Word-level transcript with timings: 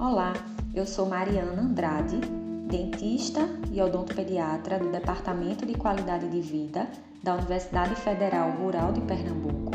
Olá, 0.00 0.32
eu 0.74 0.86
sou 0.86 1.04
Mariana 1.04 1.60
Andrade, 1.60 2.16
dentista 2.70 3.46
e 3.70 3.82
odontopediatra 3.82 4.78
do 4.78 4.90
Departamento 4.90 5.66
de 5.66 5.74
Qualidade 5.74 6.26
de 6.26 6.40
Vida 6.40 6.88
da 7.22 7.34
Universidade 7.34 7.94
Federal 7.96 8.50
Rural 8.52 8.94
de 8.94 9.02
Pernambuco 9.02 9.72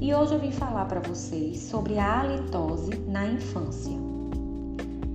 e 0.00 0.14
hoje 0.14 0.32
eu 0.32 0.38
vim 0.38 0.50
falar 0.50 0.86
para 0.86 1.00
vocês 1.00 1.58
sobre 1.58 1.98
a 1.98 2.20
halitose 2.20 2.96
na 3.06 3.26
infância. 3.26 3.92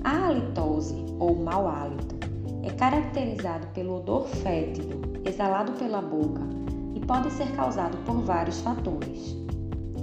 A 0.03 0.27
halitose, 0.27 1.03
ou 1.17 1.35
mau 1.35 1.67
hálito, 1.67 2.15
é 2.61 2.69
caracterizado 2.69 3.65
pelo 3.73 3.95
odor 3.95 4.27
fétido 4.27 5.01
exalado 5.25 5.71
pela 5.71 6.03
boca 6.03 6.43
e 6.93 6.99
pode 6.99 7.31
ser 7.31 7.51
causado 7.55 7.97
por 8.05 8.21
vários 8.21 8.61
fatores. 8.61 9.35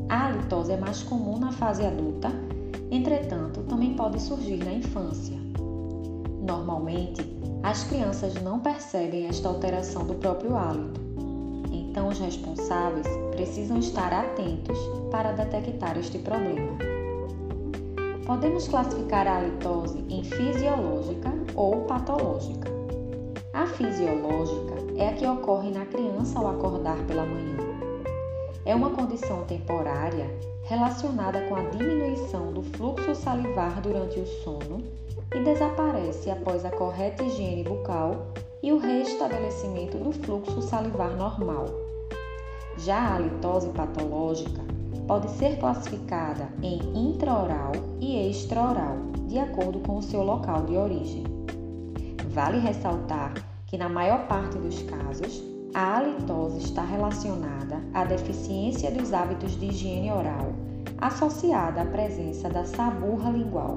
A 0.08 0.26
halitose 0.26 0.72
é 0.72 0.76
mais 0.76 1.00
comum 1.04 1.38
na 1.38 1.52
fase 1.52 1.86
adulta 1.86 2.45
Entretanto, 2.96 3.60
também 3.64 3.92
pode 3.92 4.18
surgir 4.18 4.56
na 4.64 4.72
infância. 4.72 5.36
Normalmente, 6.40 7.20
as 7.62 7.84
crianças 7.84 8.32
não 8.42 8.58
percebem 8.58 9.26
esta 9.26 9.50
alteração 9.50 10.06
do 10.06 10.14
próprio 10.14 10.56
hálito, 10.56 10.98
então 11.70 12.08
os 12.08 12.18
responsáveis 12.18 13.06
precisam 13.32 13.80
estar 13.80 14.10
atentos 14.14 14.78
para 15.10 15.32
detectar 15.32 15.98
este 15.98 16.18
problema. 16.20 16.72
Podemos 18.24 18.66
classificar 18.66 19.26
a 19.26 19.36
halitose 19.36 20.02
em 20.08 20.24
fisiológica 20.24 21.30
ou 21.54 21.82
patológica. 21.82 22.70
A 23.52 23.66
fisiológica 23.66 24.74
é 24.96 25.10
a 25.10 25.12
que 25.12 25.26
ocorre 25.26 25.70
na 25.70 25.84
criança 25.84 26.38
ao 26.38 26.48
acordar 26.48 26.96
pela 27.06 27.26
manhã. 27.26 27.58
É 28.64 28.74
uma 28.74 28.88
condição 28.88 29.44
temporária 29.44 30.30
relacionada 30.66 31.40
com 31.42 31.54
a 31.54 31.62
diminuição 31.62 32.52
do 32.52 32.62
fluxo 32.62 33.14
salivar 33.14 33.80
durante 33.80 34.18
o 34.18 34.26
sono 34.42 34.82
e 35.34 35.44
desaparece 35.44 36.28
após 36.30 36.64
a 36.64 36.70
correta 36.70 37.22
higiene 37.22 37.62
bucal 37.62 38.32
e 38.62 38.72
o 38.72 38.78
restabelecimento 38.78 39.96
do 39.96 40.12
fluxo 40.12 40.60
salivar 40.62 41.16
normal. 41.16 41.66
Já 42.78 42.98
a 42.98 43.14
halitose 43.14 43.68
patológica 43.68 44.60
pode 45.06 45.30
ser 45.30 45.56
classificada 45.58 46.48
em 46.62 46.80
intraoral 46.94 47.72
e 48.00 48.28
extraoral, 48.28 48.96
de 49.28 49.38
acordo 49.38 49.78
com 49.80 49.98
o 49.98 50.02
seu 50.02 50.22
local 50.22 50.64
de 50.64 50.76
origem. 50.76 51.24
Vale 52.30 52.58
ressaltar 52.58 53.34
que, 53.66 53.78
na 53.78 53.88
maior 53.88 54.26
parte 54.26 54.58
dos 54.58 54.82
casos, 54.82 55.42
a 55.76 55.98
halitose 55.98 56.56
está 56.56 56.82
relacionada 56.82 57.78
à 57.92 58.02
deficiência 58.02 58.90
dos 58.90 59.12
hábitos 59.12 59.60
de 59.60 59.66
higiene 59.66 60.10
oral, 60.10 60.54
associada 60.96 61.82
à 61.82 61.84
presença 61.84 62.48
da 62.48 62.64
saburra 62.64 63.30
lingual, 63.30 63.76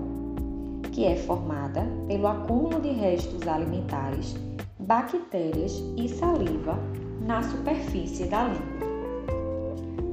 que 0.94 1.04
é 1.04 1.18
formada 1.18 1.86
pelo 2.08 2.26
acúmulo 2.28 2.80
de 2.80 2.88
restos 2.88 3.46
alimentares, 3.46 4.34
bactérias 4.80 5.84
e 5.98 6.08
saliva 6.08 6.80
na 7.20 7.44
superfície 7.44 8.28
da 8.28 8.46
língua. 8.46 8.88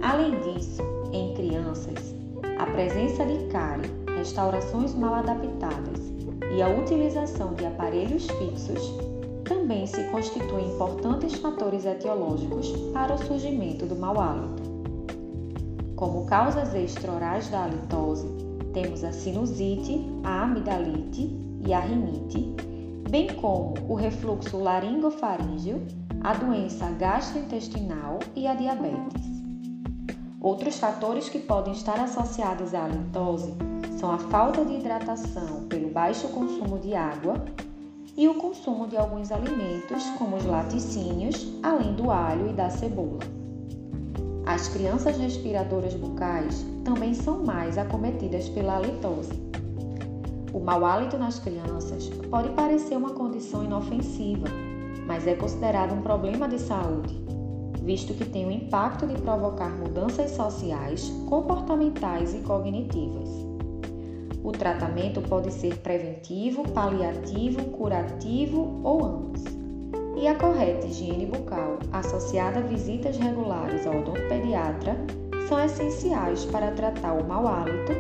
Além 0.03 0.41
disso, 0.41 0.83
em 1.13 1.35
crianças, 1.35 2.17
a 2.59 2.67
presença 2.67 3.25
de 3.25 3.47
cárie, 3.47 3.89
restaurações 4.17 4.93
mal 4.93 5.15
adaptadas 5.15 6.01
e 6.53 6.61
a 6.61 6.69
utilização 6.69 7.55
de 7.55 7.65
aparelhos 7.65 8.27
fixos 8.27 9.16
também 9.47 9.87
se 9.87 10.03
constituem 10.05 10.75
importantes 10.75 11.35
fatores 11.35 11.87
etiológicos 11.87 12.71
para 12.93 13.15
o 13.15 13.19
surgimento 13.19 13.87
do 13.87 13.97
mau 13.97 14.21
hálito. 14.21 14.63
Como 15.95 16.27
causas 16.27 16.75
extraorais 16.75 17.49
da 17.49 17.65
halitose, 17.65 18.27
temos 18.75 19.03
a 19.03 19.13
sinusite, 19.13 20.05
a 20.23 20.43
amidalite 20.43 21.35
e 21.65 21.73
a 21.73 21.81
rinite, 21.81 22.55
bem 23.09 23.29
como 23.35 23.75
o 23.89 23.95
refluxo 23.95 24.59
laringofaríngeo, 24.59 25.81
a 26.23 26.35
doença 26.35 26.91
gastrointestinal 26.91 28.19
e 28.35 28.47
a 28.47 28.55
diabetes. 28.55 29.25
Outros 30.41 30.79
fatores 30.79 31.29
que 31.29 31.39
podem 31.39 31.73
estar 31.73 31.99
associados 31.99 32.75
à 32.75 32.85
halitose 32.85 33.55
são 33.99 34.13
a 34.13 34.19
falta 34.19 34.65
de 34.65 34.75
hidratação 34.75 35.65
pelo 35.69 35.89
baixo 35.89 36.29
consumo 36.29 36.79
de 36.79 36.95
água 36.95 37.43
e 38.17 38.27
o 38.29 38.35
consumo 38.35 38.87
de 38.87 38.97
alguns 38.97 39.31
alimentos, 39.31 40.09
como 40.19 40.37
os 40.37 40.45
laticínios, 40.45 41.47
além 41.63 41.93
do 41.95 42.11
alho 42.11 42.49
e 42.49 42.53
da 42.53 42.71
cebola. 42.71 43.21
As 44.47 44.69
crianças 44.69 45.19
respiradoras 45.19 45.95
bucais 45.95 46.65
também 46.85 47.13
são 47.13 47.45
mais 47.45 47.77
acometidas 47.77 48.49
pela 48.49 48.77
halitose. 48.77 49.33
O 50.53 50.61
mau 50.61 50.85
hálito 50.87 51.19
nas 51.19 51.39
crianças 51.39 52.09
pode 52.31 52.49
parecer 52.51 52.97
uma 52.97 53.11
condição 53.11 53.65
inofensiva, 53.65 54.47
mas 55.07 55.27
é 55.27 55.35
considerado 55.35 55.93
um 55.93 56.01
problema 56.01 56.49
de 56.49 56.59
saúde, 56.59 57.21
visto 57.83 58.15
que 58.15 58.25
tem 58.25 58.47
o 58.47 58.51
impacto 58.51 59.07
de 59.07 59.21
provocar 59.21 59.69
mudanças 59.69 60.31
sociais, 60.31 61.13
comportamentais 61.29 62.35
e 62.35 62.39
cognitivas. 62.39 63.46
O 64.47 64.53
tratamento 64.53 65.21
pode 65.23 65.53
ser 65.53 65.77
preventivo, 65.79 66.63
paliativo, 66.69 67.65
curativo 67.73 68.81
ou 68.85 69.05
ambos. 69.05 69.43
E 70.17 70.29
a 70.29 70.37
correta 70.37 70.87
higiene 70.87 71.27
bucal, 71.27 71.81
associada 71.91 72.61
a 72.61 72.63
visitas 72.63 73.17
regulares 73.17 73.85
ao 73.85 73.99
odontopediatra, 73.99 74.97
são 75.49 75.59
essenciais 75.59 76.45
para 76.45 76.71
tratar 76.71 77.15
o 77.15 77.27
mau 77.27 77.49
hálito 77.49 77.93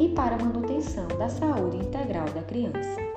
e 0.00 0.08
para 0.08 0.34
a 0.34 0.38
manutenção 0.38 1.06
da 1.06 1.28
saúde 1.28 1.76
integral 1.76 2.28
da 2.30 2.42
criança. 2.42 3.11